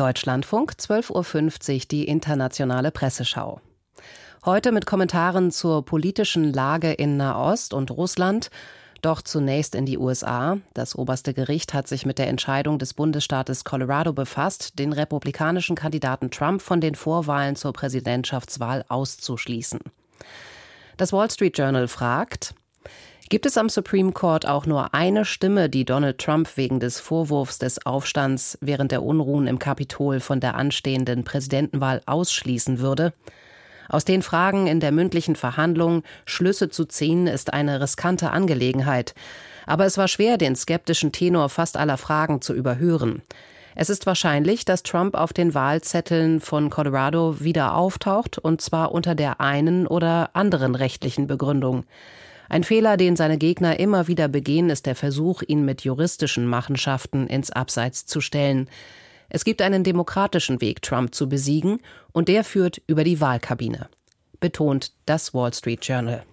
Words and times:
Deutschlandfunk 0.00 0.72
12.50 0.78 1.74
Uhr 1.74 1.80
die 1.90 2.04
internationale 2.06 2.90
Presseschau. 2.90 3.60
Heute 4.46 4.72
mit 4.72 4.86
Kommentaren 4.86 5.50
zur 5.50 5.84
politischen 5.84 6.54
Lage 6.54 6.90
in 6.90 7.18
Nahost 7.18 7.74
und 7.74 7.90
Russland. 7.90 8.48
Doch 9.02 9.20
zunächst 9.20 9.74
in 9.74 9.84
die 9.84 9.98
USA. 9.98 10.56
Das 10.72 10.96
oberste 10.96 11.34
Gericht 11.34 11.74
hat 11.74 11.86
sich 11.86 12.06
mit 12.06 12.18
der 12.18 12.28
Entscheidung 12.28 12.78
des 12.78 12.94
Bundesstaates 12.94 13.64
Colorado 13.64 14.14
befasst, 14.14 14.78
den 14.78 14.94
republikanischen 14.94 15.76
Kandidaten 15.76 16.30
Trump 16.30 16.62
von 16.62 16.80
den 16.80 16.94
Vorwahlen 16.94 17.54
zur 17.54 17.74
Präsidentschaftswahl 17.74 18.86
auszuschließen. 18.88 19.80
Das 20.96 21.12
Wall 21.12 21.30
Street 21.30 21.58
Journal 21.58 21.88
fragt, 21.88 22.54
Gibt 23.30 23.46
es 23.46 23.56
am 23.56 23.68
Supreme 23.68 24.10
Court 24.10 24.44
auch 24.44 24.66
nur 24.66 24.92
eine 24.92 25.24
Stimme, 25.24 25.70
die 25.70 25.84
Donald 25.84 26.18
Trump 26.18 26.56
wegen 26.56 26.80
des 26.80 26.98
Vorwurfs 26.98 27.60
des 27.60 27.86
Aufstands 27.86 28.58
während 28.60 28.90
der 28.90 29.04
Unruhen 29.04 29.46
im 29.46 29.60
Kapitol 29.60 30.18
von 30.18 30.40
der 30.40 30.56
anstehenden 30.56 31.22
Präsidentenwahl 31.22 32.02
ausschließen 32.06 32.80
würde? 32.80 33.12
Aus 33.88 34.04
den 34.04 34.22
Fragen 34.22 34.66
in 34.66 34.80
der 34.80 34.90
mündlichen 34.90 35.36
Verhandlung 35.36 36.02
Schlüsse 36.26 36.70
zu 36.70 36.86
ziehen, 36.86 37.28
ist 37.28 37.52
eine 37.52 37.80
riskante 37.80 38.32
Angelegenheit. 38.32 39.14
Aber 39.64 39.86
es 39.86 39.96
war 39.96 40.08
schwer, 40.08 40.36
den 40.36 40.56
skeptischen 40.56 41.12
Tenor 41.12 41.50
fast 41.50 41.76
aller 41.76 41.98
Fragen 41.98 42.42
zu 42.42 42.52
überhören. 42.52 43.22
Es 43.76 43.90
ist 43.90 44.06
wahrscheinlich, 44.06 44.64
dass 44.64 44.82
Trump 44.82 45.14
auf 45.14 45.32
den 45.32 45.54
Wahlzetteln 45.54 46.40
von 46.40 46.68
Colorado 46.68 47.36
wieder 47.38 47.76
auftaucht, 47.76 48.38
und 48.38 48.60
zwar 48.60 48.90
unter 48.90 49.14
der 49.14 49.40
einen 49.40 49.86
oder 49.86 50.30
anderen 50.32 50.74
rechtlichen 50.74 51.28
Begründung. 51.28 51.84
Ein 52.50 52.64
Fehler, 52.64 52.96
den 52.96 53.14
seine 53.14 53.38
Gegner 53.38 53.78
immer 53.78 54.08
wieder 54.08 54.26
begehen, 54.26 54.70
ist 54.70 54.84
der 54.86 54.96
Versuch, 54.96 55.42
ihn 55.46 55.64
mit 55.64 55.82
juristischen 55.82 56.48
Machenschaften 56.48 57.28
ins 57.28 57.52
Abseits 57.52 58.06
zu 58.06 58.20
stellen. 58.20 58.68
Es 59.28 59.44
gibt 59.44 59.62
einen 59.62 59.84
demokratischen 59.84 60.60
Weg, 60.60 60.82
Trump 60.82 61.14
zu 61.14 61.28
besiegen, 61.28 61.78
und 62.10 62.26
der 62.26 62.42
führt 62.42 62.82
über 62.88 63.04
die 63.04 63.20
Wahlkabine, 63.20 63.88
betont 64.40 64.90
das 65.06 65.32
Wall 65.32 65.54
Street 65.54 65.86
Journal. 65.86 66.24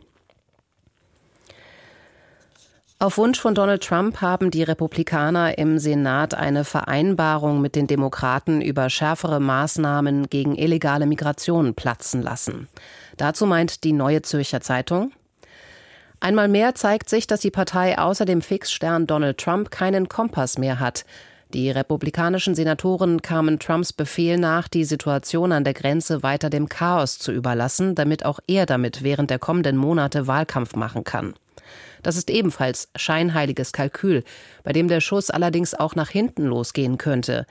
Auf 2.98 3.20
Wunsch 3.20 3.40
von 3.40 3.54
Donald 3.54 3.84
Trump 3.84 4.20
haben 4.20 4.50
die 4.50 4.64
Republikaner 4.64 5.60
im 5.60 5.78
Senat 5.78 6.34
eine 6.34 6.64
Vereinbarung 6.64 7.62
mit 7.62 7.76
den 7.76 7.86
Demokraten 7.86 8.60
über 8.60 8.90
schärfere 8.90 9.40
Maßnahmen 9.40 10.32
gegen 10.32 10.56
illegale 10.56 11.06
Migration 11.06 11.76
platzen 11.76 12.23
lassen. 12.23 12.68
Dazu 13.18 13.45
meint 13.45 13.84
die 13.84 13.94
Neue 13.94 14.23
Zürcher 14.23 14.62
Zeitung, 14.62 15.12
Einmal 16.20 16.48
mehr 16.48 16.73
zeigt 16.73 17.10
sich, 17.10 17.28
dass 17.28 17.42
die 17.42 17.52
Partei 17.52 17.98
außer 17.98 18.26
dem 18.26 18.42
Fixstern 18.42 19.06
Donald 19.06 19.38
Trump 19.38 19.70
keinen 19.70 20.10
Kompass 20.10 20.58
mehr 20.58 20.80
hat. 20.80 21.06
Die 21.54 21.70
republikanischen 21.70 22.56
Senatoren 22.56 23.22
kamen 23.22 23.60
Trumps 23.60 23.94
Befehl 23.94 24.38
nach, 24.38 24.68
die 24.68 24.84
Situation 24.84 25.52
an 25.52 25.64
der 25.64 25.73
Grenze 25.73 26.23
weiter 26.23 26.50
dem 26.50 26.68
Chaos 26.68 27.20
zu 27.20 27.32
überlassen, 27.32 27.95
damit 27.95 28.26
auch 28.26 28.40
er 28.48 28.66
damit 28.66 29.04
während 29.04 29.30
der 29.30 29.40
kommenden 29.40 29.78
Monate 29.78 30.28
Wahlkampf 30.28 30.76
machen 30.76 31.04
kann. 31.04 31.36
Das 32.03 32.17
ist 32.17 32.30
ebenfalls 32.30 32.90
scheinheiliges 32.95 33.73
Kalkül, 33.73 34.23
bei 34.64 34.73
dem 34.73 34.88
der 34.88 35.02
Schuss 35.02 35.30
allerdings 35.30 35.73
auch 35.73 35.95
nach 35.95 36.09
hinten 36.09 36.45
losgehen 36.45 36.98
könnte. 36.98 37.45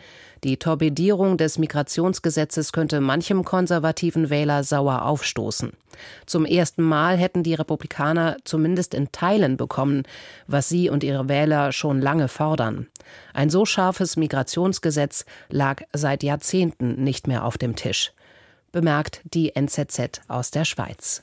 Die 0.45 0.59
Torpedierung 0.59 1.39
des 1.39 1.59
Migrationsgesetzes 1.59 2.73
könnte 2.73 3.01
manchem 3.01 3.45
konservativen 3.45 4.31
Wähler 4.31 4.65
sauer 4.65 5.03
aufstoßen. 5.03 5.73
Zum 6.27 6.45
ersten 6.45 6.83
Mal 6.83 7.17
hätten 7.17 7.43
die 7.43 7.55
Republikaner 7.55 8.37
zumindest 8.45 8.95
in 8.95 9.11
Teilen 9.13 9.57
bekommen, 9.57 10.03
was 10.47 10.69
sie 10.69 10.91
und 10.91 11.03
ihre 11.03 11.29
Wähler 11.29 11.73
schon 11.73 12.01
lange 12.01 12.29
fordern. 12.29 12.87
Ein 13.33 13.51
so 13.51 13.65
scharfes 13.65 14.17
Migrationsgesetz 14.17 15.25
lag 15.49 15.83
seit 15.93 16.23
Jahrzehnten 16.23 17.03
nicht 17.03 17.27
mehr 17.27 17.45
auf 17.45 17.59
dem 17.59 17.77
Tisch. 17.77 18.13
Bemerkt 18.73 19.23
die 19.25 19.57
NZZ 19.57 20.21
aus 20.29 20.51
der 20.51 20.65
Schweiz. 20.65 21.23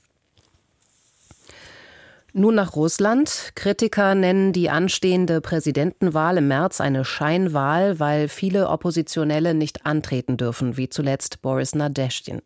Nun 2.35 2.55
nach 2.55 2.75
Russland. 2.75 3.51
Kritiker 3.53 4.15
nennen 4.15 4.53
die 4.53 4.71
anstehende 4.71 5.39
Präsidentenwahl 5.39 6.37
im 6.37 6.47
März 6.47 6.81
eine 6.81 7.05
Scheinwahl, 7.05 7.99
weil 7.99 8.27
viele 8.27 8.69
Oppositionelle 8.69 9.53
nicht 9.53 9.85
antreten 9.85 10.35
dürfen, 10.35 10.75
wie 10.75 10.89
zuletzt 10.89 11.43
Boris 11.43 11.75
Nadezhdin. 11.75 12.41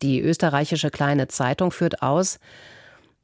Die 0.00 0.20
österreichische 0.20 0.90
kleine 0.90 1.26
Zeitung 1.26 1.72
führt 1.72 2.02
aus, 2.02 2.38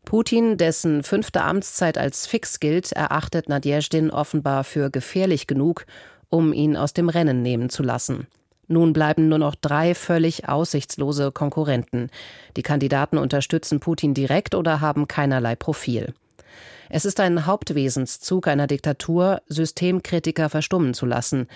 Putin, 0.05 0.57
dessen 0.57 1.05
fünfte 1.05 1.43
Amtszeit 1.43 1.97
als 1.99 2.27
fix 2.27 2.59
gilt, 2.59 2.91
erachtet 2.91 3.49
Nadezhdin 3.49 4.11
offenbar 4.11 4.65
für 4.65 4.91
gefährlich 4.91 5.47
genug, 5.47 5.87
um 6.31 6.53
ihn 6.53 6.77
aus 6.77 6.95
dem 6.95 7.11
Rennen 7.11 7.43
nehmen 7.43 7.71
zu 7.71 7.85
lassen. 7.85 8.27
Nun 8.69 8.93
bleiben 8.93 9.29
nur 9.29 9.39
noch 9.39 9.55
drei 9.55 9.95
völlig 9.95 10.49
aussichtslose 10.49 11.33
Konkurrenten. 11.33 12.11
Die 12.57 12.63
Kandidaten 12.63 13.17
unterstützen 13.17 13.81
Putin 13.81 14.13
direkt 14.13 14.55
oder 14.55 14.83
haben 14.83 15.09
keinerlei 15.09 15.57
Profil. 15.57 16.15
Es 16.91 17.05
ist 17.05 17.19
ein 17.21 17.47
Hauptwesenszug 17.47 18.47
einer 18.47 18.67
Diktatur, 18.67 19.43
Systemkritiker 19.49 20.49
verstummen 20.51 20.95
zu 20.95 21.07
lassen. 21.07 21.49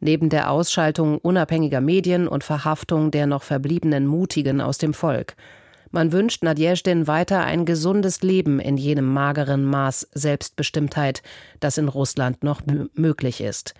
Neben 0.00 0.28
der 0.28 0.50
Ausschaltung 0.50 1.18
unabhängiger 1.18 1.80
Medien 1.80 2.28
und 2.28 2.44
Verhaftung 2.44 3.10
der 3.10 3.26
noch 3.26 3.42
verbliebenen 3.42 4.06
Mutigen 4.06 4.60
aus 4.60 4.78
dem 4.78 4.92
Volk. 4.92 5.36
Man 5.90 6.12
wünscht 6.12 6.42
Nadjezdin 6.42 7.06
weiter 7.06 7.44
ein 7.44 7.64
gesundes 7.64 8.22
Leben 8.22 8.58
in 8.60 8.76
jenem 8.76 9.12
mageren 9.12 9.64
Maß 9.64 10.08
Selbstbestimmtheit, 10.12 11.22
das 11.60 11.78
in 11.78 11.88
Russland 11.88 12.42
noch 12.42 12.60
möglich 12.94 13.40
ist. 13.40 13.74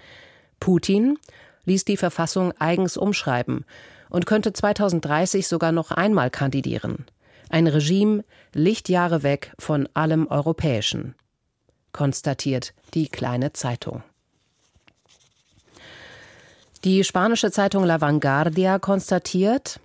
Putin 0.60 1.18
ließ 1.66 1.84
die 1.84 1.96
Verfassung 1.96 2.52
eigens 2.58 2.96
umschreiben 2.96 3.64
und 4.08 4.26
könnte 4.26 4.52
2030 4.52 5.46
sogar 5.46 5.72
noch 5.72 5.90
einmal 5.90 6.30
kandidieren. 6.30 7.04
Ein 7.50 7.66
Regime 7.66 8.24
Lichtjahre 8.54 9.22
weg 9.22 9.52
von 9.58 9.88
allem 9.94 10.26
Europäischen, 10.26 11.14
konstatiert 11.92 12.74
die 12.94 13.08
kleine 13.08 13.52
Zeitung. 13.52 14.02
Die 16.84 17.04
spanische 17.04 17.50
Zeitung 17.50 17.84
La 17.84 18.00
Vanguardia 18.00 18.78
konstatiert, 18.78 19.80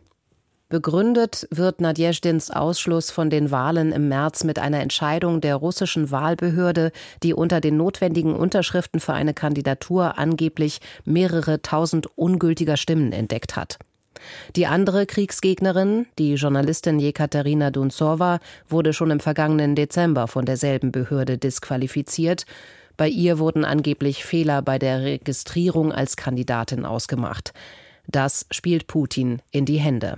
Begründet 0.72 1.50
wird 1.52 1.82
Nadjezdins 1.82 2.50
Ausschluss 2.50 3.12
von 3.12 3.30
den 3.30 3.52
Wahlen 3.52 3.92
im 3.92 4.08
März 4.08 4.46
mit 4.46 4.58
einer 4.58 4.80
Entscheidung 4.80 5.42
der 5.42 5.58
russischen 5.58 6.12
Wahlbehörde, 6.12 6.94
die 7.24 7.34
unter 7.34 7.60
den 7.60 7.76
notwendigen 7.76 8.34
Unterschriften 8.34 9.02
für 9.02 9.12
eine 9.12 9.34
Kandidatur 9.34 10.18
angeblich 10.18 10.80
mehrere 11.04 11.62
tausend 11.62 12.08
ungültiger 12.18 12.78
Stimmen 12.78 13.12
entdeckt 13.12 13.58
hat. 13.58 13.80
Die 14.56 14.66
andere 14.66 15.06
Kriegsgegnerin, 15.06 16.06
die 16.18 16.36
Journalistin 16.36 17.00
Jekaterina 17.00 17.70
Dunzowa, 17.70 18.40
wurde 18.70 18.94
schon 18.94 19.12
im 19.12 19.20
vergangenen 19.20 19.76
Dezember 19.76 20.30
von 20.30 20.46
derselben 20.46 20.94
Behörde 20.94 21.38
disqualifiziert. 21.38 22.46
Bei 22.96 23.10
ihr 23.10 23.40
wurden 23.40 23.66
angeblich 23.66 24.24
Fehler 24.24 24.62
bei 24.62 24.80
der 24.80 25.02
Registrierung 25.02 25.92
als 25.92 26.16
Kandidatin 26.16 26.86
ausgemacht. 26.86 27.52
Das 28.08 28.46
spielt 28.52 28.88
Putin 28.88 29.42
in 29.52 29.66
die 29.66 29.78
Hände 29.78 30.18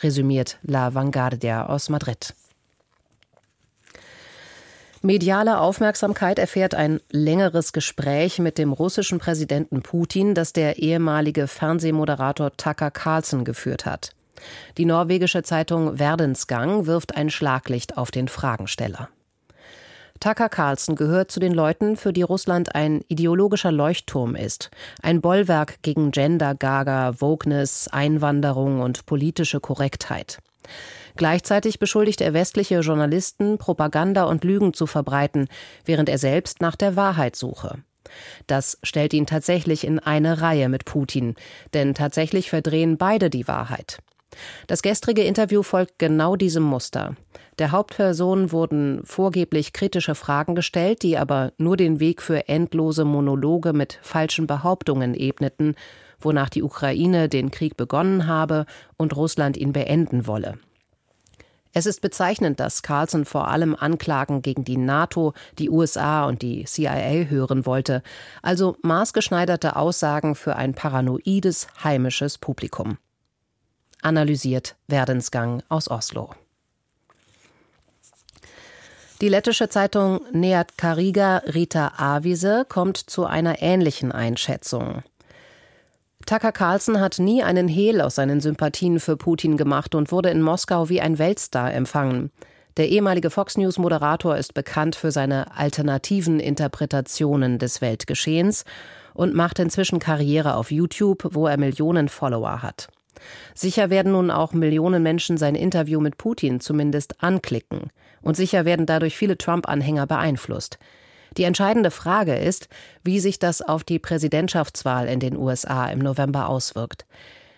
resümiert 0.00 0.58
La 0.62 0.94
Vanguardia 0.94 1.66
aus 1.66 1.88
Madrid. 1.88 2.34
Mediale 5.02 5.60
Aufmerksamkeit 5.60 6.38
erfährt 6.38 6.74
ein 6.74 6.98
längeres 7.10 7.74
Gespräch 7.74 8.38
mit 8.38 8.56
dem 8.56 8.72
russischen 8.72 9.18
Präsidenten 9.18 9.82
Putin, 9.82 10.34
das 10.34 10.54
der 10.54 10.78
ehemalige 10.78 11.46
Fernsehmoderator 11.46 12.56
Tucker 12.56 12.90
Carlson 12.90 13.44
geführt 13.44 13.84
hat. 13.84 14.14
Die 14.78 14.86
norwegische 14.86 15.42
Zeitung 15.42 15.98
Verdensgang 15.98 16.86
wirft 16.86 17.16
ein 17.16 17.28
Schlaglicht 17.28 17.98
auf 17.98 18.10
den 18.10 18.28
Fragensteller. 18.28 19.10
Tucker 20.24 20.48
Carlson 20.48 20.96
gehört 20.96 21.30
zu 21.30 21.38
den 21.38 21.52
Leuten, 21.52 21.98
für 21.98 22.14
die 22.14 22.22
Russland 22.22 22.74
ein 22.74 23.02
ideologischer 23.08 23.70
Leuchtturm 23.70 24.36
ist, 24.36 24.70
ein 25.02 25.20
Bollwerk 25.20 25.82
gegen 25.82 26.12
Gender, 26.12 26.54
Gaga, 26.54 27.20
Wokeness, 27.20 27.88
Einwanderung 27.88 28.80
und 28.80 29.04
politische 29.04 29.60
Korrektheit. 29.60 30.38
Gleichzeitig 31.16 31.78
beschuldigt 31.78 32.22
er 32.22 32.32
westliche 32.32 32.80
Journalisten, 32.80 33.58
Propaganda 33.58 34.24
und 34.24 34.44
Lügen 34.44 34.72
zu 34.72 34.86
verbreiten, 34.86 35.46
während 35.84 36.08
er 36.08 36.16
selbst 36.16 36.62
nach 36.62 36.76
der 36.76 36.96
Wahrheit 36.96 37.36
suche. 37.36 37.80
Das 38.46 38.78
stellt 38.82 39.12
ihn 39.12 39.26
tatsächlich 39.26 39.86
in 39.86 39.98
eine 39.98 40.40
Reihe 40.40 40.70
mit 40.70 40.86
Putin, 40.86 41.34
denn 41.74 41.92
tatsächlich 41.92 42.48
verdrehen 42.48 42.96
beide 42.96 43.28
die 43.28 43.46
Wahrheit. 43.46 43.98
Das 44.68 44.80
gestrige 44.80 45.24
Interview 45.24 45.62
folgt 45.62 45.98
genau 45.98 46.34
diesem 46.34 46.62
Muster. 46.62 47.14
Der 47.58 47.70
Hauptperson 47.70 48.50
wurden 48.50 49.02
vorgeblich 49.04 49.72
kritische 49.72 50.16
Fragen 50.16 50.54
gestellt, 50.54 51.02
die 51.02 51.16
aber 51.16 51.52
nur 51.56 51.76
den 51.76 52.00
Weg 52.00 52.20
für 52.20 52.48
endlose 52.48 53.04
Monologe 53.04 53.72
mit 53.72 53.98
falschen 54.02 54.48
Behauptungen 54.48 55.14
ebneten, 55.14 55.76
wonach 56.18 56.48
die 56.48 56.62
Ukraine 56.62 57.28
den 57.28 57.50
Krieg 57.50 57.76
begonnen 57.76 58.26
habe 58.26 58.66
und 58.96 59.14
Russland 59.14 59.56
ihn 59.56 59.72
beenden 59.72 60.26
wolle. 60.26 60.58
Es 61.76 61.86
ist 61.86 62.00
bezeichnend, 62.00 62.60
dass 62.60 62.82
Carlson 62.82 63.24
vor 63.24 63.48
allem 63.48 63.74
Anklagen 63.74 64.42
gegen 64.42 64.64
die 64.64 64.76
NATO, 64.76 65.32
die 65.58 65.70
USA 65.70 66.24
und 66.24 66.40
die 66.40 66.64
CIA 66.64 67.24
hören 67.28 67.66
wollte, 67.66 68.02
also 68.42 68.76
maßgeschneiderte 68.82 69.74
Aussagen 69.74 70.36
für 70.36 70.54
ein 70.54 70.74
paranoides 70.74 71.66
heimisches 71.82 72.38
Publikum. 72.38 72.98
Analysiert 74.02 74.76
Werdensgang 74.86 75.62
aus 75.68 75.90
Oslo. 75.90 76.30
Die 79.20 79.28
lettische 79.28 79.68
Zeitung 79.68 80.20
Neat 80.32 80.76
Kariga 80.76 81.38
Rita 81.54 81.92
Avise 81.96 82.66
kommt 82.68 82.96
zu 82.96 83.26
einer 83.26 83.62
ähnlichen 83.62 84.10
Einschätzung. 84.10 85.04
Tucker 86.26 86.50
Carlson 86.50 87.00
hat 87.00 87.20
nie 87.20 87.42
einen 87.44 87.68
Hehl 87.68 88.00
aus 88.00 88.16
seinen 88.16 88.40
Sympathien 88.40 88.98
für 88.98 89.16
Putin 89.16 89.56
gemacht 89.56 89.94
und 89.94 90.10
wurde 90.10 90.30
in 90.30 90.42
Moskau 90.42 90.88
wie 90.88 91.00
ein 91.00 91.18
Weltstar 91.18 91.72
empfangen. 91.72 92.32
Der 92.76 92.88
ehemalige 92.88 93.30
Fox 93.30 93.56
News 93.56 93.78
Moderator 93.78 94.36
ist 94.36 94.52
bekannt 94.52 94.96
für 94.96 95.12
seine 95.12 95.56
alternativen 95.56 96.40
Interpretationen 96.40 97.60
des 97.60 97.80
Weltgeschehens 97.80 98.64
und 99.12 99.32
macht 99.32 99.60
inzwischen 99.60 100.00
Karriere 100.00 100.56
auf 100.56 100.72
YouTube, 100.72 101.28
wo 101.30 101.46
er 101.46 101.56
Millionen 101.56 102.08
Follower 102.08 102.62
hat. 102.62 102.88
Sicher 103.54 103.90
werden 103.90 104.12
nun 104.12 104.30
auch 104.30 104.52
Millionen 104.52 105.02
Menschen 105.02 105.36
sein 105.36 105.54
Interview 105.54 106.00
mit 106.00 106.18
Putin 106.18 106.60
zumindest 106.60 107.22
anklicken. 107.22 107.90
Und 108.22 108.36
sicher 108.36 108.64
werden 108.64 108.86
dadurch 108.86 109.16
viele 109.16 109.36
Trump-Anhänger 109.36 110.06
beeinflusst. 110.06 110.78
Die 111.36 111.44
entscheidende 111.44 111.90
Frage 111.90 112.36
ist, 112.36 112.68
wie 113.02 113.20
sich 113.20 113.38
das 113.38 113.60
auf 113.60 113.84
die 113.84 113.98
Präsidentschaftswahl 113.98 115.08
in 115.08 115.20
den 115.20 115.36
USA 115.36 115.86
im 115.86 115.98
November 115.98 116.48
auswirkt. 116.48 117.06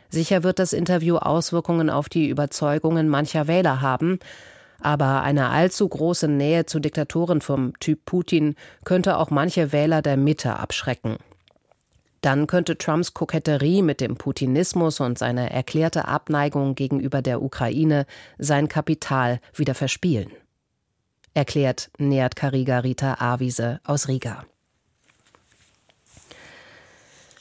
Sicher 0.08 0.42
wird 0.42 0.58
das 0.58 0.72
Interview 0.72 1.16
Auswirkungen 1.16 1.90
auf 1.90 2.08
die 2.08 2.28
Überzeugungen 2.28 3.08
mancher 3.08 3.48
Wähler 3.48 3.80
haben, 3.80 4.18
aber 4.80 5.22
eine 5.22 5.50
allzu 5.50 5.88
große 5.88 6.28
Nähe 6.28 6.66
zu 6.66 6.80
Diktatoren 6.80 7.40
vom 7.40 7.78
Typ 7.80 8.04
Putin 8.04 8.54
könnte 8.84 9.18
auch 9.18 9.30
manche 9.30 9.72
Wähler 9.72 10.02
der 10.02 10.16
Mitte 10.16 10.58
abschrecken. 10.58 11.16
Dann 12.26 12.48
könnte 12.48 12.76
Trumps 12.76 13.14
Koketterie 13.14 13.82
mit 13.82 14.00
dem 14.00 14.16
Putinismus 14.16 14.98
und 14.98 15.16
seine 15.16 15.50
erklärte 15.50 16.08
Abneigung 16.08 16.74
gegenüber 16.74 17.22
der 17.22 17.40
Ukraine 17.40 18.04
sein 18.36 18.66
Kapital 18.66 19.40
wieder 19.54 19.74
verspielen 19.74 20.30
erklärt 21.36 21.90
Neat 21.98 22.34
Kariga 22.34 22.78
Rita 22.78 23.16
Avise 23.20 23.80
aus 23.84 24.08
Riga. 24.08 24.44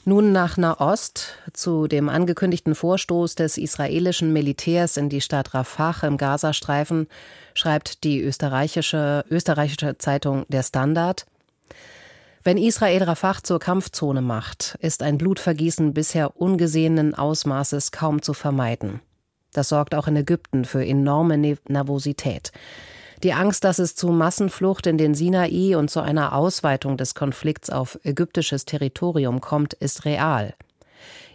Nun 0.04 0.30
nach 0.30 0.56
Nahost 0.56 1.34
zu 1.52 1.88
dem 1.88 2.08
angekündigten 2.08 2.76
Vorstoß 2.76 3.34
des 3.34 3.56
israelischen 3.56 4.32
Militärs 4.32 4.98
in 4.98 5.08
die 5.08 5.22
Stadt 5.22 5.52
Rafah 5.52 6.06
im 6.06 6.16
Gazastreifen 6.16 7.08
schreibt 7.54 8.04
die 8.04 8.20
österreichische, 8.20 9.24
österreichische 9.30 9.98
Zeitung 9.98 10.44
Der 10.48 10.62
Standard. 10.62 11.26
Wenn 12.46 12.58
Israel 12.58 13.02
Rafah 13.02 13.42
zur 13.42 13.58
Kampfzone 13.58 14.22
macht, 14.22 14.78
ist 14.80 15.02
ein 15.02 15.18
Blutvergießen 15.18 15.92
bisher 15.92 16.40
ungesehenen 16.40 17.12
Ausmaßes 17.12 17.90
kaum 17.90 18.22
zu 18.22 18.34
vermeiden. 18.34 19.00
Das 19.52 19.70
sorgt 19.70 19.96
auch 19.96 20.06
in 20.06 20.14
Ägypten 20.14 20.64
für 20.64 20.86
enorme 20.86 21.56
Nervosität. 21.66 22.52
Die 23.24 23.32
Angst, 23.32 23.64
dass 23.64 23.80
es 23.80 23.96
zu 23.96 24.10
Massenflucht 24.10 24.86
in 24.86 24.96
den 24.96 25.16
Sinai 25.16 25.76
und 25.76 25.90
zu 25.90 25.98
einer 25.98 26.36
Ausweitung 26.36 26.96
des 26.96 27.16
Konflikts 27.16 27.68
auf 27.68 27.98
ägyptisches 28.04 28.64
Territorium 28.64 29.40
kommt, 29.40 29.74
ist 29.74 30.04
real. 30.04 30.54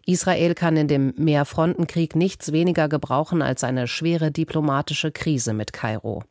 Israel 0.05 0.55
kann 0.55 0.77
in 0.77 0.87
dem 0.87 1.13
Mehrfrontenkrieg 1.17 2.15
nichts 2.15 2.51
weniger 2.51 2.89
gebrauchen 2.89 3.41
als 3.41 3.63
eine 3.63 3.87
schwere 3.87 4.31
diplomatische 4.31 5.11
Krise 5.11 5.53
mit 5.53 5.73
Kairo. 5.73 6.23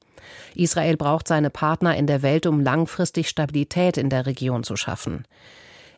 Israel 0.54 0.96
braucht 0.96 1.28
seine 1.28 1.50
Partner 1.50 1.96
in 1.96 2.06
der 2.06 2.22
Welt, 2.22 2.46
um 2.46 2.60
langfristig 2.60 3.28
Stabilität 3.28 3.96
in 3.96 4.10
der 4.10 4.26
Region 4.26 4.64
zu 4.64 4.76
schaffen. 4.76 5.24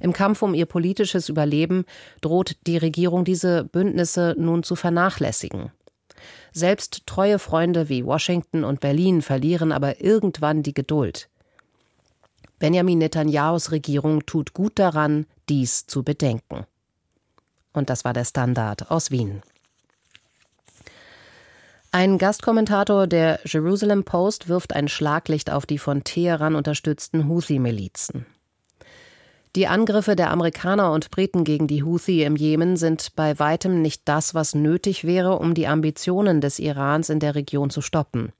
Im 0.01 0.13
Kampf 0.13 0.43
um 0.43 0.55
ihr 0.55 0.67
politisches 0.67 1.29
Überleben 1.29 1.85
droht 2.21 2.57
die 2.67 2.77
Regierung 2.77 3.25
diese 3.25 3.65
Bündnisse 3.65 4.35
nun 4.37 4.63
zu 4.63 4.75
vernachlässigen. 4.75 5.71
Selbst 6.53 7.07
treue 7.07 7.39
Freunde 7.39 7.89
wie 7.89 8.05
Washington 8.05 8.65
und 8.65 8.81
Berlin 8.81 9.23
verlieren 9.23 9.73
aber 9.73 10.01
irgendwann 10.01 10.63
die 10.63 10.75
Geduld. 10.75 11.29
Benjamin 12.59 12.99
Netanyahus 12.99 13.73
Regierung 13.73 14.27
tut 14.27 14.53
gut 14.53 14.79
daran, 14.79 15.27
dies 15.49 15.87
zu 15.87 16.05
bedenken. 16.05 16.67
Und 17.73 17.91
das 17.91 18.05
war 18.05 18.13
der 18.13 18.25
Standard 18.25 18.91
aus 18.91 19.11
Wien. 19.11 19.43
Ein 21.95 22.17
Gastkommentator 22.17 23.07
der 23.07 23.41
Jerusalem 23.45 24.05
Post 24.05 24.49
wirft 24.49 24.75
ein 24.75 24.89
Schlaglicht 24.89 25.51
auf 25.51 25.67
die 25.67 25.77
von 25.77 26.05
Teheran 26.05 26.55
unterstützten 26.55 27.29
Houthi-Milizen. 27.29 28.25
Die 29.55 29.67
Angriffe 29.67 30.17
der 30.17 30.31
Amerikaner 30.31 30.93
und 30.93 31.11
Briten 31.11 31.45
gegen 31.45 31.67
die 31.67 31.83
Houthi 31.85 32.23
im 32.23 32.37
Jemen 32.37 32.79
sind 32.79 33.15
bei 33.15 33.39
weitem 33.39 33.83
nicht 33.83 34.03
das, 34.07 34.35
was 34.35 34.55
nötig 34.55 35.05
wäre, 35.05 35.39
um 35.39 35.53
die 35.53 35.67
Ambitionen 35.67 36.41
des 36.41 36.59
Irans 36.59 37.11
in 37.11 37.21
der 37.21 37.35
Region 37.35 37.69
zu 37.69 37.83
stoppen. 37.83 38.33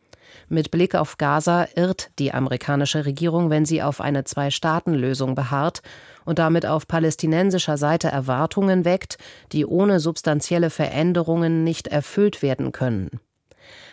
Mit 0.49 0.71
Blick 0.71 0.95
auf 0.95 1.19
Gaza 1.19 1.69
irrt 1.75 2.11
die 2.19 2.33
amerikanische 2.33 3.05
Regierung, 3.05 3.51
wenn 3.51 3.65
sie 3.65 3.83
auf 3.83 4.01
eine 4.01 4.25
Zwei-Staaten-Lösung 4.25 5.35
beharrt 5.35 5.83
und 6.25 6.39
damit 6.39 6.67
auf 6.67 6.87
palästinensischer 6.87 7.77
Seite 7.77 8.09
Erwartungen 8.09 8.85
weckt, 8.85 9.19
die 9.53 9.67
ohne 9.67 10.01
substanzielle 10.01 10.71
Veränderungen 10.71 11.65
nicht 11.65 11.89
erfüllt 11.89 12.43
werden 12.43 12.73
können. 12.73 13.21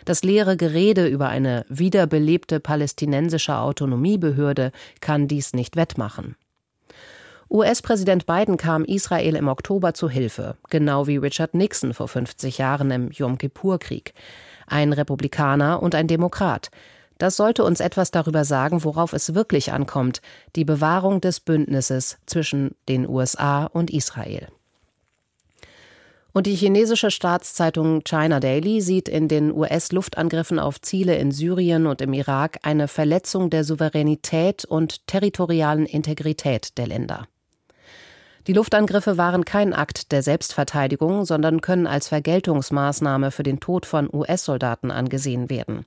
Das 0.04 0.22
leere 0.22 0.56
Gerede 0.56 1.06
über 1.06 1.28
eine 1.28 1.64
wiederbelebte 1.68 2.60
palästinensische 2.60 3.56
Autonomiebehörde 3.56 4.72
kann 5.00 5.28
dies 5.28 5.52
nicht 5.52 5.76
wettmachen. 5.76 6.36
US-Präsident 7.52 8.26
Biden 8.26 8.56
kam 8.56 8.84
Israel 8.84 9.34
im 9.34 9.48
Oktober 9.48 9.92
zu 9.92 10.08
Hilfe, 10.08 10.56
genau 10.68 11.08
wie 11.08 11.16
Richard 11.16 11.54
Nixon 11.54 11.94
vor 11.94 12.06
50 12.06 12.58
Jahren 12.58 12.92
im 12.92 13.10
Yom 13.10 13.38
Kippur-Krieg. 13.38 14.14
Ein 14.70 14.92
Republikaner 14.92 15.82
und 15.82 15.94
ein 15.94 16.06
Demokrat. 16.06 16.70
Das 17.18 17.36
sollte 17.36 17.64
uns 17.64 17.80
etwas 17.80 18.10
darüber 18.10 18.46
sagen, 18.46 18.82
worauf 18.82 19.12
es 19.12 19.34
wirklich 19.34 19.72
ankommt, 19.72 20.22
die 20.56 20.64
Bewahrung 20.64 21.20
des 21.20 21.40
Bündnisses 21.40 22.16
zwischen 22.24 22.74
den 22.88 23.06
USA 23.06 23.66
und 23.66 23.90
Israel. 23.90 24.48
Und 26.32 26.46
die 26.46 26.54
chinesische 26.54 27.10
Staatszeitung 27.10 28.04
China 28.04 28.40
Daily 28.40 28.80
sieht 28.80 29.08
in 29.08 29.28
den 29.28 29.52
US-Luftangriffen 29.52 30.58
auf 30.58 30.80
Ziele 30.80 31.16
in 31.16 31.32
Syrien 31.32 31.86
und 31.86 32.00
im 32.00 32.12
Irak 32.12 32.60
eine 32.62 32.88
Verletzung 32.88 33.50
der 33.50 33.64
Souveränität 33.64 34.64
und 34.64 35.06
territorialen 35.06 35.86
Integrität 35.86 36.78
der 36.78 36.86
Länder. 36.86 37.26
Die 38.46 38.54
Luftangriffe 38.54 39.18
waren 39.18 39.44
kein 39.44 39.74
Akt 39.74 40.12
der 40.12 40.22
Selbstverteidigung, 40.22 41.24
sondern 41.24 41.60
können 41.60 41.86
als 41.86 42.08
Vergeltungsmaßnahme 42.08 43.30
für 43.30 43.42
den 43.42 43.60
Tod 43.60 43.84
von 43.84 44.08
US-Soldaten 44.12 44.90
angesehen 44.90 45.50
werden. 45.50 45.84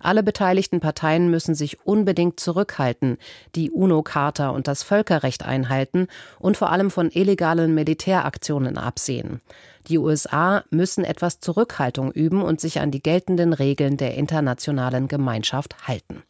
Alle 0.00 0.22
beteiligten 0.22 0.78
Parteien 0.78 1.28
müssen 1.28 1.56
sich 1.56 1.84
unbedingt 1.84 2.38
zurückhalten, 2.38 3.18
die 3.56 3.70
UNO-Charta 3.70 4.50
und 4.50 4.68
das 4.68 4.84
Völkerrecht 4.84 5.44
einhalten 5.44 6.06
und 6.38 6.56
vor 6.56 6.70
allem 6.70 6.92
von 6.92 7.10
illegalen 7.10 7.74
Militäraktionen 7.74 8.78
absehen. 8.78 9.40
Die 9.88 9.98
USA 9.98 10.62
müssen 10.70 11.02
etwas 11.04 11.40
Zurückhaltung 11.40 12.12
üben 12.12 12.42
und 12.42 12.60
sich 12.60 12.80
an 12.80 12.92
die 12.92 13.02
geltenden 13.02 13.52
Regeln 13.52 13.96
der 13.96 14.14
internationalen 14.14 15.08
Gemeinschaft 15.08 15.88
halten. 15.88 16.22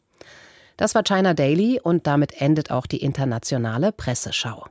Das 0.78 0.94
war 0.94 1.02
China 1.02 1.34
Daily 1.34 1.80
und 1.82 2.06
damit 2.06 2.40
endet 2.40 2.70
auch 2.70 2.86
die 2.86 3.02
internationale 3.02 3.92
Presseschau. 3.92 4.66